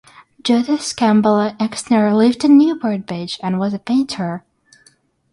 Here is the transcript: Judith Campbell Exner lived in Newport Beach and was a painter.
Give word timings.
Judith 0.41 0.95
Campbell 0.95 1.53
Exner 1.59 2.17
lived 2.17 2.43
in 2.43 2.57
Newport 2.57 3.05
Beach 3.05 3.39
and 3.43 3.59
was 3.59 3.71
a 3.71 3.77
painter. 3.77 4.43